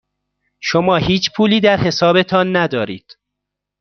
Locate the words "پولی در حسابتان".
1.37-2.55